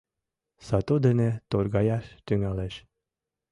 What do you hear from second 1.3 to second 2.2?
торгаяш